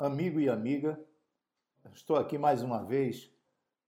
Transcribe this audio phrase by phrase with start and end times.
[0.00, 0.98] amigo e amiga,
[1.92, 3.30] estou aqui mais uma vez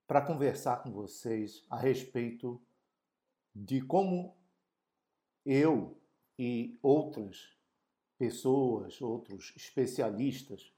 [0.06, 2.60] para conversar com vocês a respeito
[3.54, 4.36] de como
[5.44, 5.98] eu
[6.38, 7.56] e outras
[8.18, 10.74] pessoas, outros especialistas,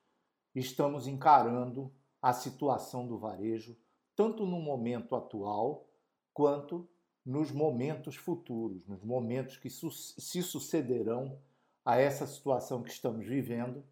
[0.54, 3.76] estamos encarando a situação do varejo,
[4.14, 5.90] tanto no momento atual
[6.32, 6.88] quanto
[7.26, 11.40] nos momentos futuros, nos momentos que se sucederão
[11.84, 13.84] a essa situação que estamos vivendo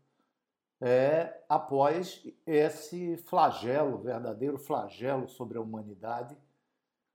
[0.84, 6.36] é, após esse flagelo, verdadeiro flagelo sobre a humanidade,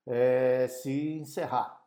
[0.06, 1.86] é, se encerrar.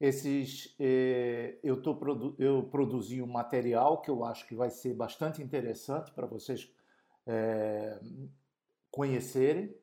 [0.00, 1.98] Esses, é, eu, tô,
[2.38, 6.72] eu produzi um material que eu acho que vai ser bastante interessante para vocês
[7.26, 7.98] é,
[8.92, 9.76] conhecerem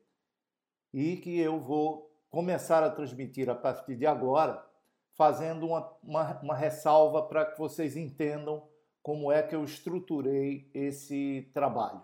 [0.94, 4.66] e que eu vou começar a transmitir a partir de agora,
[5.16, 8.66] fazendo uma, uma, uma ressalva para que vocês entendam
[9.08, 12.04] como é que eu estruturei esse trabalho.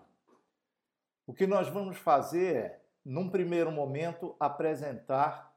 [1.26, 5.54] O que nós vamos fazer é, num primeiro momento, apresentar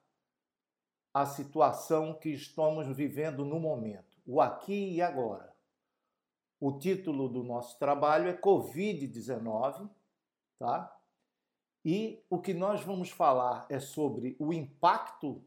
[1.14, 5.56] a situação que estamos vivendo no momento, o aqui e agora.
[6.60, 9.90] O título do nosso trabalho é Covid-19,
[10.60, 11.00] tá?
[11.86, 15.42] E o que nós vamos falar é sobre o impacto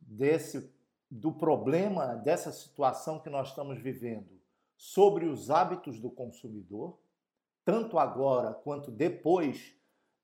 [0.00, 0.72] desse
[1.10, 4.33] do problema, dessa situação que nós estamos vivendo
[4.76, 6.98] sobre os hábitos do consumidor,
[7.64, 9.74] tanto agora quanto depois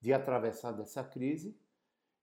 [0.01, 1.59] de atravessar dessa crise,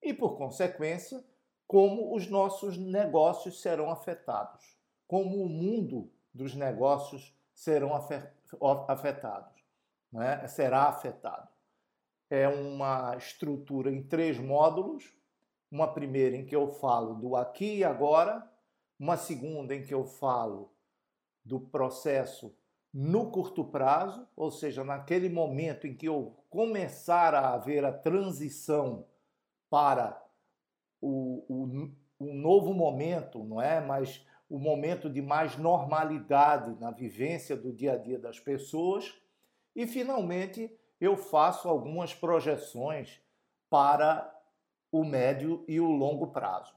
[0.01, 1.23] e, por consequência,
[1.65, 7.91] como os nossos negócios serão afetados, como o mundo dos negócios serão
[8.87, 9.63] afetados,
[10.11, 10.47] né?
[10.47, 11.49] será afetado.
[12.29, 15.13] É uma estrutura em três módulos,
[15.71, 18.47] uma primeira em que eu falo do aqui e agora,
[18.99, 20.71] uma segunda em que eu falo
[21.47, 22.53] do processo
[22.93, 29.05] no curto prazo, ou seja, naquele momento em que eu começar a haver a transição
[29.69, 30.21] para
[30.99, 33.79] o, o, o novo momento, não é?
[33.79, 39.13] Mas o momento de mais normalidade na vivência do dia a dia das pessoas.
[39.75, 43.21] E, finalmente, eu faço algumas projeções
[43.69, 44.33] para
[44.91, 46.73] o médio e o longo prazo.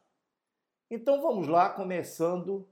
[0.90, 2.68] Então vamos lá, começando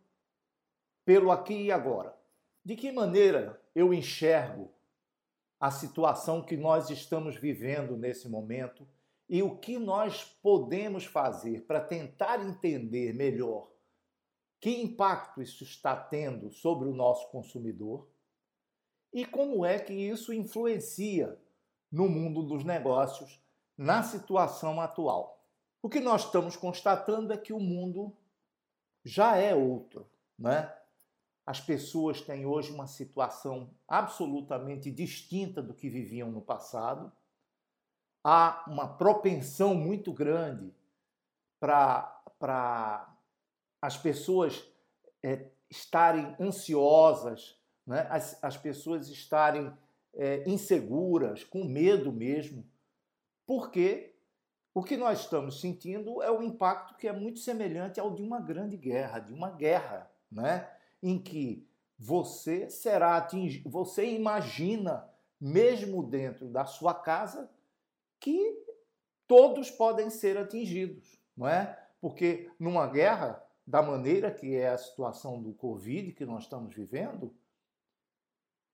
[1.08, 2.14] pelo aqui e agora.
[2.62, 4.70] De que maneira eu enxergo
[5.58, 8.86] a situação que nós estamos vivendo nesse momento
[9.26, 13.70] e o que nós podemos fazer para tentar entender melhor
[14.60, 18.06] que impacto isso está tendo sobre o nosso consumidor
[19.10, 21.40] e como é que isso influencia
[21.90, 23.42] no mundo dos negócios
[23.78, 25.42] na situação atual.
[25.80, 28.14] O que nós estamos constatando é que o mundo
[29.02, 30.06] já é outro,
[30.38, 30.74] né?
[31.48, 37.10] As pessoas têm hoje uma situação absolutamente distinta do que viviam no passado.
[38.22, 40.70] Há uma propensão muito grande
[41.58, 43.10] para
[43.80, 44.62] as pessoas
[45.22, 48.06] é, estarem ansiosas, né?
[48.10, 49.72] as, as pessoas estarem
[50.12, 52.62] é, inseguras, com medo mesmo,
[53.46, 54.14] porque
[54.74, 58.38] o que nós estamos sentindo é o impacto que é muito semelhante ao de uma
[58.38, 60.74] grande guerra, de uma guerra, né?
[61.02, 61.66] Em que
[61.98, 65.08] você será atingido, você imagina,
[65.40, 67.50] mesmo dentro da sua casa,
[68.20, 68.64] que
[69.26, 71.78] todos podem ser atingidos, não é?
[72.00, 77.34] Porque numa guerra, da maneira que é a situação do Covid que nós estamos vivendo,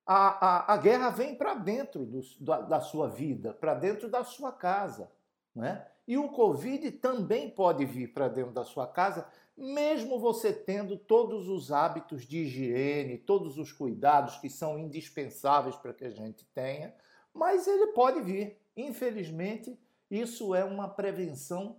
[0.07, 4.23] a, a, a guerra vem para dentro do, da, da sua vida, para dentro da
[4.23, 5.11] sua casa.
[5.55, 5.91] Não é?
[6.07, 9.27] E o Covid também pode vir para dentro da sua casa
[9.57, 15.95] mesmo você tendo todos os hábitos de higiene, todos os cuidados que são indispensáveis para
[15.95, 16.95] que a gente tenha,
[17.33, 18.59] mas ele pode vir.
[18.77, 19.79] Infelizmente,
[20.11, 21.79] isso é uma prevenção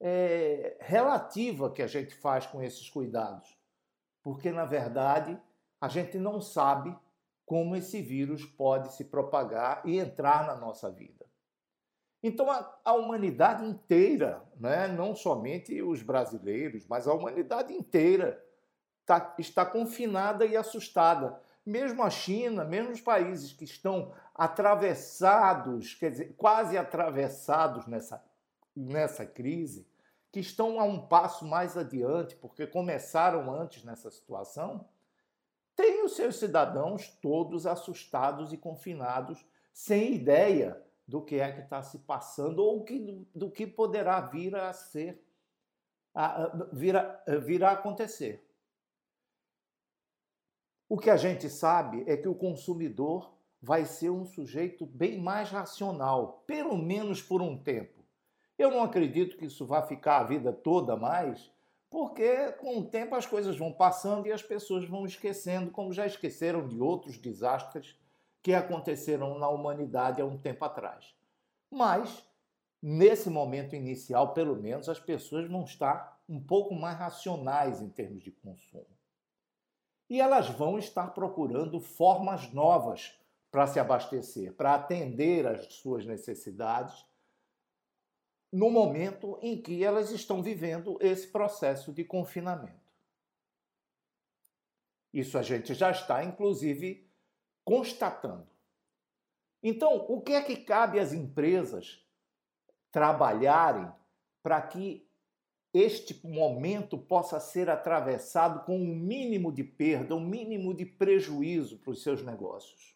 [0.00, 3.56] é, relativa que a gente faz com esses cuidados,
[4.22, 5.40] porque na verdade
[5.80, 6.96] a gente não sabe
[7.46, 11.24] como esse vírus pode se propagar e entrar na nossa vida.
[12.26, 18.42] Então a, a humanidade inteira, né, não somente os brasileiros, mas a humanidade inteira
[19.04, 21.38] tá, está confinada e assustada.
[21.66, 28.24] Mesmo a China, mesmo os países que estão atravessados, quer dizer, quase atravessados nessa,
[28.74, 29.86] nessa crise,
[30.32, 34.88] que estão a um passo mais adiante, porque começaram antes nessa situação,
[35.76, 39.44] têm os seus cidadãos todos assustados e confinados,
[39.74, 44.54] sem ideia do que é que está se passando ou que, do que poderá vir
[44.56, 45.22] a ser,
[46.14, 48.48] a, vir, a, vir a acontecer.
[50.88, 55.50] O que a gente sabe é que o consumidor vai ser um sujeito bem mais
[55.50, 58.04] racional, pelo menos por um tempo.
[58.58, 61.50] Eu não acredito que isso vá ficar a vida toda mais,
[61.90, 66.06] porque com o tempo as coisas vão passando e as pessoas vão esquecendo, como já
[66.06, 67.98] esqueceram de outros desastres
[68.44, 71.16] que aconteceram na humanidade há um tempo atrás.
[71.70, 72.22] Mas,
[72.80, 78.22] nesse momento inicial, pelo menos, as pessoas vão estar um pouco mais racionais em termos
[78.22, 78.86] de consumo.
[80.10, 83.18] E elas vão estar procurando formas novas
[83.50, 87.02] para se abastecer, para atender às suas necessidades
[88.52, 92.92] no momento em que elas estão vivendo esse processo de confinamento.
[95.14, 97.10] Isso a gente já está, inclusive,
[97.64, 98.46] constatando.
[99.62, 102.06] Então, o que é que cabe às empresas
[102.92, 103.90] trabalharem
[104.42, 105.08] para que
[105.72, 111.92] este momento possa ser atravessado com um mínimo de perda, um mínimo de prejuízo para
[111.92, 112.94] os seus negócios?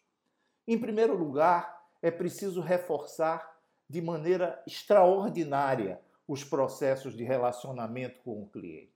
[0.67, 8.47] Em primeiro lugar, é preciso reforçar de maneira extraordinária os processos de relacionamento com o
[8.47, 8.93] cliente.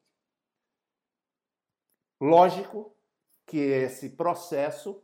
[2.22, 2.96] Lógico
[3.48, 5.03] que esse processo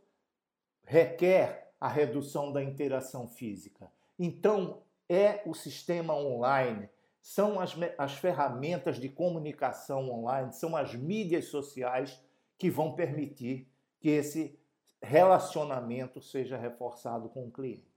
[0.90, 3.92] requer a redução da interação física.
[4.18, 6.90] Então, é o sistema online,
[7.22, 12.20] são as, as ferramentas de comunicação online, são as mídias sociais
[12.58, 14.60] que vão permitir que esse
[15.00, 17.88] relacionamento seja reforçado com o cliente.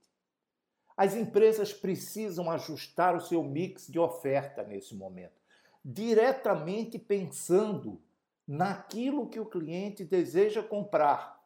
[0.95, 5.41] As empresas precisam ajustar o seu mix de oferta nesse momento,
[5.83, 7.99] diretamente pensando
[8.47, 11.42] naquilo que o cliente deseja comprar.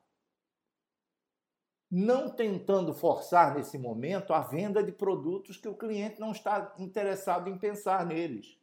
[1.89, 7.49] Não tentando forçar nesse momento a venda de produtos que o cliente não está interessado
[7.49, 8.59] em pensar neles.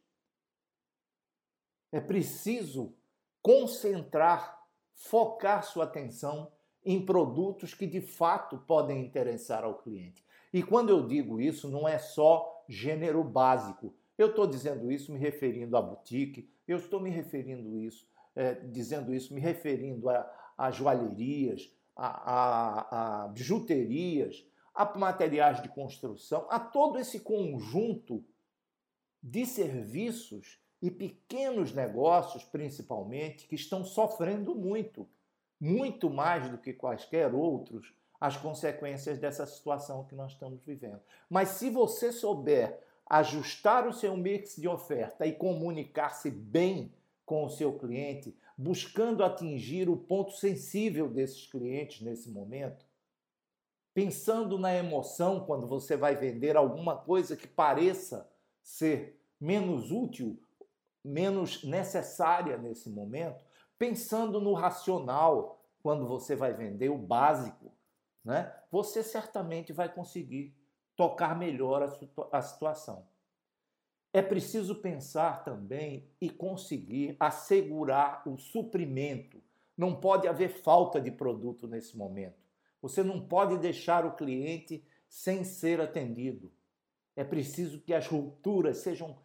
[1.91, 2.93] É preciso
[3.41, 4.63] concentrar,
[4.93, 6.51] focar sua atenção
[6.83, 10.23] em produtos que de fato podem interessar ao cliente.
[10.53, 13.93] E quando eu digo isso, não é só gênero básico.
[14.17, 19.13] Eu estou dizendo isso me referindo à boutique, eu estou me referindo isso, é, dizendo
[19.13, 26.99] isso me referindo a, a joalherias, a, a, bijuterias, a materiais de construção, a todo
[26.99, 28.23] esse conjunto
[29.23, 35.07] de serviços e pequenos negócios, principalmente, que estão sofrendo muito,
[35.59, 41.01] muito mais do que quaisquer outros as consequências dessa situação que nós estamos vivendo.
[41.29, 46.93] Mas se você souber ajustar o seu mix de oferta e comunicar-se bem
[47.25, 52.85] com o seu cliente, buscando atingir o ponto sensível desses clientes nesse momento,
[53.93, 58.29] pensando na emoção quando você vai vender alguma coisa que pareça
[58.61, 60.39] ser menos útil,
[61.03, 63.43] menos necessária nesse momento,
[63.77, 67.71] pensando no racional quando você vai vender o básico,
[68.23, 70.55] né, você certamente vai conseguir
[70.95, 73.05] tocar melhor a, a situação.
[74.15, 79.41] É preciso pensar também e conseguir assegurar o suprimento.
[79.77, 82.45] Não pode haver falta de produto nesse momento.
[82.81, 86.49] Você não pode deixar o cliente sem ser atendido.
[87.13, 89.17] É preciso que as rupturas sejam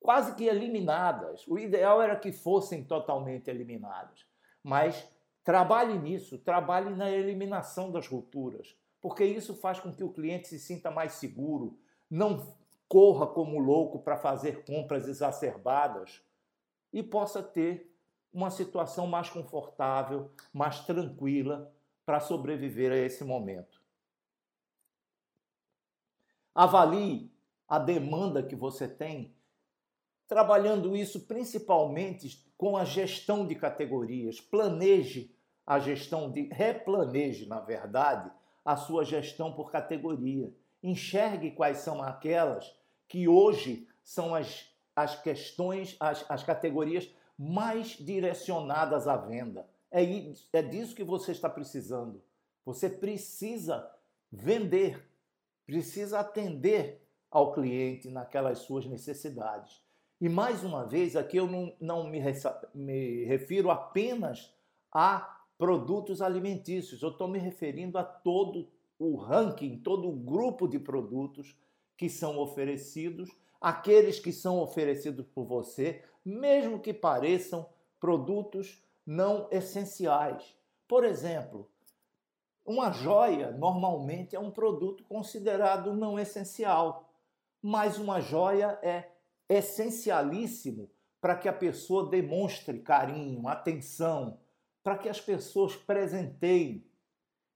[0.00, 1.46] quase que eliminadas.
[1.46, 4.26] O ideal era que fossem totalmente eliminadas.
[4.60, 5.08] Mas
[5.44, 10.58] Trabalhe nisso, trabalhe na eliminação das rupturas, porque isso faz com que o cliente se
[10.58, 11.76] sinta mais seguro,
[12.08, 12.54] não
[12.92, 16.22] corra como louco para fazer compras exacerbadas
[16.92, 17.90] e possa ter
[18.30, 21.72] uma situação mais confortável, mais tranquila
[22.04, 23.80] para sobreviver a esse momento.
[26.54, 27.32] Avalie
[27.66, 29.34] a demanda que você tem,
[30.28, 34.38] trabalhando isso principalmente com a gestão de categorias.
[34.38, 35.34] Planeje
[35.66, 38.30] a gestão de replaneje, na verdade,
[38.62, 40.52] a sua gestão por categoria.
[40.82, 42.81] Enxergue quais são aquelas
[43.12, 44.66] que hoje são as,
[44.96, 49.68] as questões, as, as categorias mais direcionadas à venda.
[49.90, 50.02] É,
[50.50, 52.22] é disso que você está precisando.
[52.64, 53.86] Você precisa
[54.32, 55.06] vender,
[55.66, 59.82] precisa atender ao cliente naquelas suas necessidades.
[60.18, 62.18] E mais uma vez, aqui eu não, não me,
[62.74, 64.54] me refiro apenas
[64.90, 70.78] a produtos alimentícios, eu estou me referindo a todo o ranking, todo o grupo de
[70.78, 71.54] produtos
[72.02, 73.30] que são oferecidos,
[73.60, 77.64] aqueles que são oferecidos por você, mesmo que pareçam
[78.00, 80.58] produtos não essenciais.
[80.88, 81.70] Por exemplo,
[82.66, 87.08] uma joia normalmente é um produto considerado não essencial,
[87.62, 89.08] mas uma joia é
[89.48, 90.90] essencialíssimo
[91.20, 94.40] para que a pessoa demonstre carinho, atenção,
[94.82, 96.84] para que as pessoas presenteiem.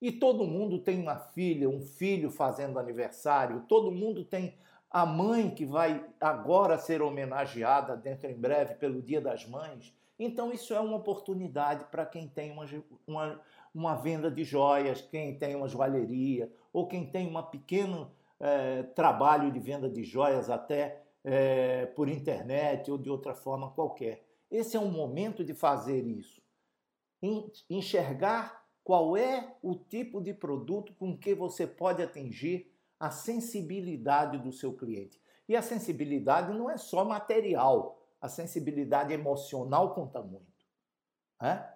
[0.00, 4.54] E todo mundo tem uma filha, um filho fazendo aniversário, todo mundo tem
[4.90, 9.94] a mãe que vai agora ser homenageada dentro em breve pelo Dia das Mães.
[10.18, 12.64] Então, isso é uma oportunidade para quem tem uma,
[13.06, 13.40] uma,
[13.74, 18.10] uma, venda de joias, quem tem uma joalheria, ou quem tem um pequeno
[18.40, 24.24] é, trabalho de venda de joias até é, por internet ou de outra forma qualquer.
[24.50, 26.40] Esse é um momento de fazer isso.
[27.68, 34.52] Enxergar qual é o tipo de produto com que você pode atingir a sensibilidade do
[34.52, 35.20] seu cliente.
[35.48, 40.64] E a sensibilidade não é só material, a sensibilidade emocional conta muito.
[41.42, 41.68] Né?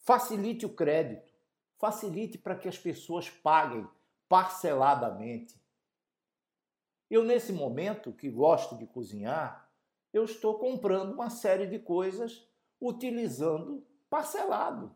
[0.00, 1.32] Facilite o crédito,
[1.78, 3.88] facilite para que as pessoas paguem
[4.28, 5.58] parceladamente.
[7.08, 9.66] Eu, nesse momento que gosto de cozinhar,
[10.12, 12.46] eu estou comprando uma série de coisas
[12.78, 14.94] utilizando parcelado.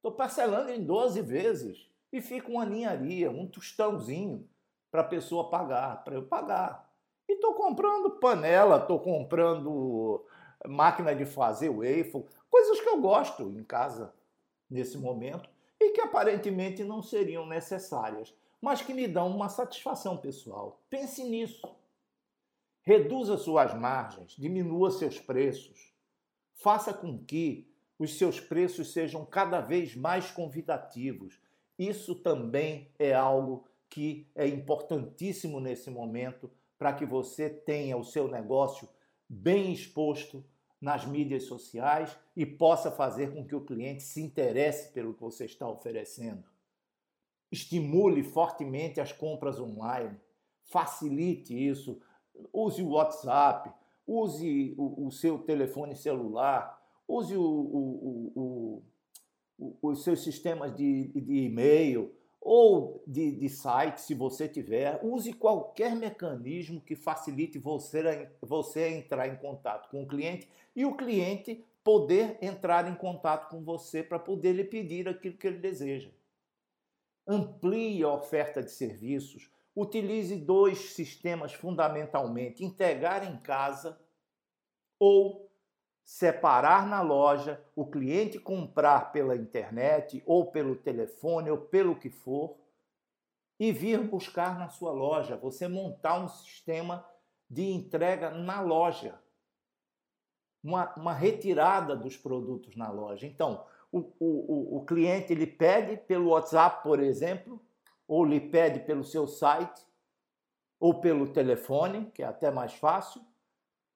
[0.00, 4.48] Estou parcelando em 12 vezes e fica uma ninharia, um tostãozinho
[4.90, 6.90] para a pessoa pagar, para eu pagar.
[7.28, 10.24] E estou comprando panela, estou comprando
[10.66, 14.14] máquina de fazer waffle, coisas que eu gosto em casa
[14.70, 20.80] nesse momento e que aparentemente não seriam necessárias, mas que me dão uma satisfação pessoal.
[20.88, 21.76] Pense nisso.
[22.80, 25.92] Reduza suas margens, diminua seus preços.
[26.54, 27.69] Faça com que
[28.00, 31.38] os seus preços sejam cada vez mais convidativos.
[31.78, 38.26] Isso também é algo que é importantíssimo nesse momento para que você tenha o seu
[38.26, 38.88] negócio
[39.28, 40.42] bem exposto
[40.80, 45.44] nas mídias sociais e possa fazer com que o cliente se interesse pelo que você
[45.44, 46.44] está oferecendo.
[47.52, 50.18] Estimule fortemente as compras online,
[50.62, 52.00] facilite isso,
[52.50, 53.70] use o WhatsApp,
[54.06, 56.79] use o, o seu telefone celular,
[57.18, 58.82] use o, o,
[59.82, 64.98] os seus sistemas de, de e-mail ou de, de site, se você tiver.
[65.02, 70.96] Use qualquer mecanismo que facilite você, você entrar em contato com o cliente e o
[70.96, 76.10] cliente poder entrar em contato com você para poder lhe pedir aquilo que ele deseja.
[77.26, 79.50] Amplie a oferta de serviços.
[79.76, 84.00] Utilize dois sistemas fundamentalmente: integrar em casa
[84.98, 85.49] ou
[86.04, 92.56] separar na loja, o cliente comprar pela internet ou pelo telefone ou pelo que for
[93.58, 95.36] e vir buscar na sua loja.
[95.36, 97.06] Você montar um sistema
[97.48, 99.20] de entrega na loja.
[100.62, 103.26] Uma, uma retirada dos produtos na loja.
[103.26, 107.60] Então, o, o, o cliente ele pede pelo WhatsApp, por exemplo,
[108.06, 109.86] ou lhe pede pelo seu site,
[110.78, 113.22] ou pelo telefone, que é até mais fácil,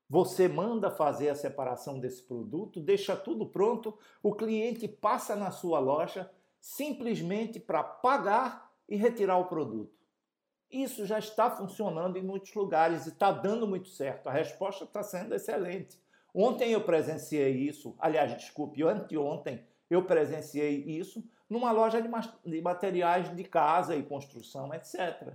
[0.09, 5.79] você manda fazer a separação desse produto, deixa tudo pronto, o cliente passa na sua
[5.79, 6.31] loja
[6.61, 9.95] simplesmente para pagar e retirar o produto.
[10.71, 14.29] Isso já está funcionando em muitos lugares e está dando muito certo.
[14.29, 16.03] A resposta está sendo excelente.
[16.35, 22.03] Ontem eu presenciei isso, aliás, desculpe, anteontem eu presenciei isso numa loja
[22.45, 25.35] de materiais de casa e construção, etc.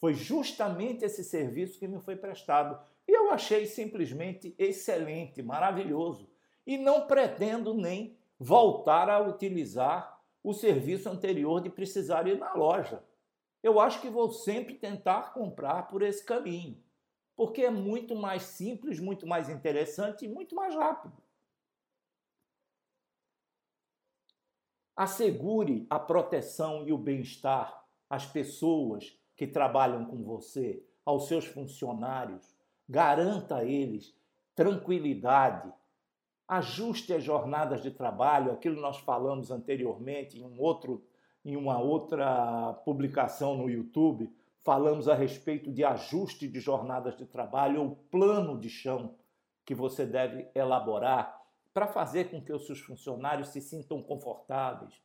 [0.00, 2.82] Foi justamente esse serviço que me foi prestado.
[3.06, 6.26] E eu achei simplesmente excelente, maravilhoso.
[6.66, 13.04] E não pretendo nem voltar a utilizar o serviço anterior de precisar ir na loja.
[13.62, 16.82] Eu acho que vou sempre tentar comprar por esse caminho,
[17.36, 21.22] porque é muito mais simples, muito mais interessante e muito mais rápido.
[24.96, 32.54] Assegure a proteção e o bem-estar às pessoas que trabalham com você, aos seus funcionários,
[32.86, 34.14] garanta a eles
[34.54, 35.72] tranquilidade,
[36.46, 41.02] ajuste as jornadas de trabalho, aquilo nós falamos anteriormente em um outro
[41.42, 44.30] em uma outra publicação no YouTube,
[44.62, 49.14] falamos a respeito de ajuste de jornadas de trabalho ou plano de chão
[49.64, 51.40] que você deve elaborar
[51.72, 55.00] para fazer com que os seus funcionários se sintam confortáveis,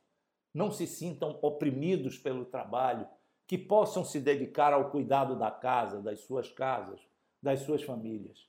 [0.52, 3.08] não se sintam oprimidos pelo trabalho,
[3.46, 7.00] que possam se dedicar ao cuidado da casa, das suas casas,
[7.42, 8.48] das suas famílias.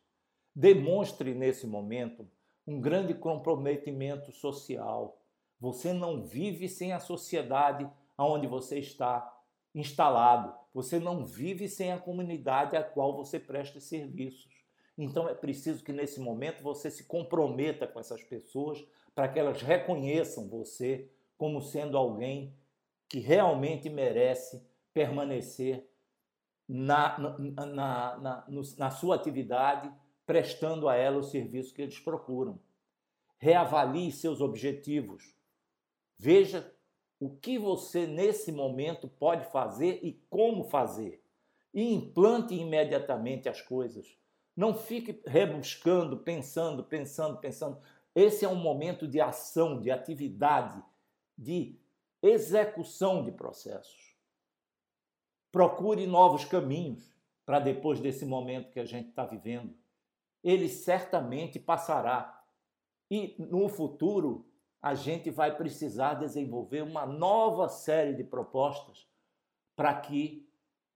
[0.55, 2.27] Demonstre nesse momento
[2.65, 5.21] um grande comprometimento social.
[5.59, 7.87] Você não vive sem a sociedade
[8.17, 9.33] onde você está
[9.73, 10.53] instalado.
[10.73, 14.51] Você não vive sem a comunidade a qual você presta serviços.
[14.97, 19.61] Então é preciso que nesse momento você se comprometa com essas pessoas para que elas
[19.61, 22.55] reconheçam você como sendo alguém
[23.07, 24.65] que realmente merece
[24.97, 25.87] permanecer
[26.67, 27.65] na, na,
[28.17, 28.45] na,
[28.79, 29.93] na, sua atividade,
[30.25, 32.59] prestando a ela o serviço que eles procuram.
[33.37, 35.35] Reavalie seus objetivos.
[36.17, 36.73] Veja
[37.19, 41.23] o que você nesse momento pode fazer e como fazer.
[41.71, 44.17] E implante imediatamente as coisas.
[44.55, 47.77] Não fique rebuscando, pensando, pensando, pensando.
[48.15, 50.83] Esse é um momento de ação, de atividade,
[51.37, 51.79] de
[52.19, 54.06] execução de processos.
[55.57, 57.11] Procure novos caminhos
[57.43, 59.75] para depois desse momento que a gente está vivendo.
[60.43, 62.43] Ele certamente passará.
[63.09, 64.45] E no futuro,
[64.79, 69.07] a gente vai precisar desenvolver uma nova série de propostas
[69.75, 70.47] para que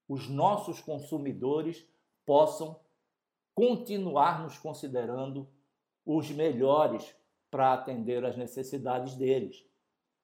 [0.08, 1.84] os nossos consumidores
[2.24, 2.80] possam
[3.56, 5.50] continuar nos considerando
[6.06, 7.16] os melhores
[7.50, 9.66] para atender às necessidades deles.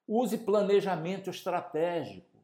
[0.06, 2.37] Use planejamento estratégico.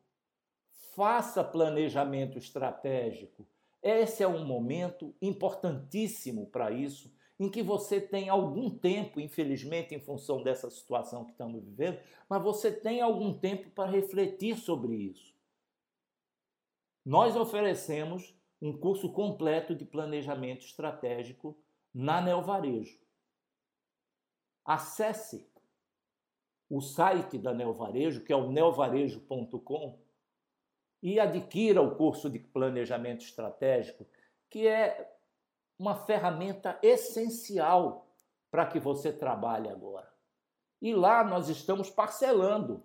[0.95, 3.47] Faça planejamento estratégico.
[3.83, 10.01] Esse é um momento importantíssimo para isso, em que você tem algum tempo, infelizmente, em
[10.01, 11.99] função dessa situação que estamos vivendo,
[12.29, 15.35] mas você tem algum tempo para refletir sobre isso.
[17.05, 21.59] Nós oferecemos um curso completo de planejamento estratégico
[21.93, 22.99] na Neovarejo.
[24.65, 25.47] Acesse
[26.71, 29.99] o site da Neovarejo, que é o neovarejo.com,
[31.05, 34.07] e adquira o curso de planejamento estratégico,
[34.49, 35.15] que é
[35.79, 38.09] uma ferramenta essencial
[38.51, 40.11] para que você trabalhe agora.
[40.81, 42.83] E lá nós estamos parcelando,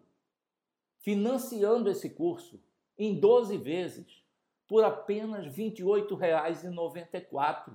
[0.98, 2.62] financiando esse curso
[2.98, 4.22] em 12 vezes,
[4.68, 7.74] por apenas R$ 28,94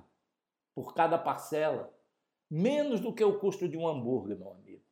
[0.75, 1.91] por cada parcela.
[2.47, 4.85] Menos do que o custo de um hambúrguer, meu amigo.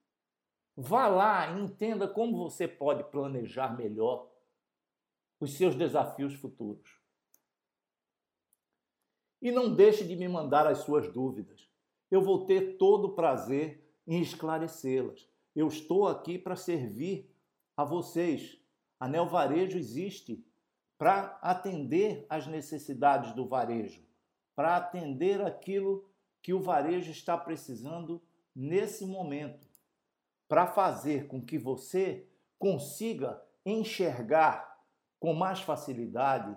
[0.76, 4.33] Vá lá e entenda como você pode planejar melhor
[5.44, 7.02] os seus desafios futuros.
[9.42, 11.70] E não deixe de me mandar as suas dúvidas.
[12.10, 15.30] Eu vou ter todo o prazer em esclarecê-las.
[15.56, 17.30] Eu estou aqui para servir
[17.76, 18.58] a vocês.
[19.00, 20.46] A Varejo existe
[20.98, 24.02] para atender às necessidades do varejo,
[24.56, 26.10] para atender aquilo
[26.42, 28.22] que o varejo está precisando
[28.56, 29.68] nesse momento
[30.48, 34.73] para fazer com que você consiga enxergar
[35.24, 36.54] com mais facilidade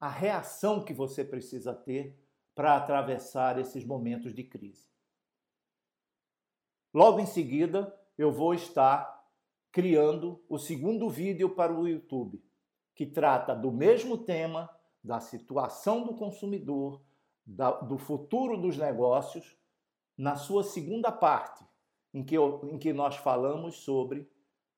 [0.00, 2.18] a reação que você precisa ter
[2.52, 4.88] para atravessar esses momentos de crise.
[6.92, 9.24] Logo em seguida, eu vou estar
[9.70, 12.42] criando o segundo vídeo para o YouTube,
[12.96, 14.68] que trata do mesmo tema,
[15.00, 17.00] da situação do consumidor,
[17.46, 19.56] do futuro dos negócios,
[20.18, 21.64] na sua segunda parte,
[22.12, 24.28] em que, eu, em que nós falamos sobre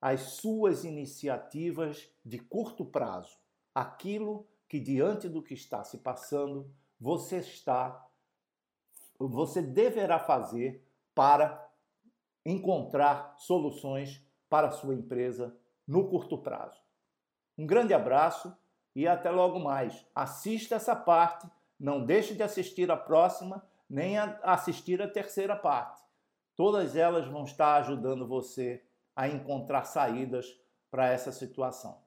[0.07, 3.37] as suas iniciativas de curto prazo,
[3.75, 8.07] aquilo que diante do que está se passando, você está
[9.19, 11.69] você deverá fazer para
[12.45, 16.81] encontrar soluções para a sua empresa no curto prazo.
[17.59, 18.57] Um grande abraço
[18.95, 20.07] e até logo mais.
[20.15, 26.01] Assista essa parte, não deixe de assistir a próxima, nem a assistir a terceira parte.
[26.55, 28.86] Todas elas vão estar ajudando você
[29.17, 30.47] a encontrar saídas
[30.91, 32.06] para essa situação.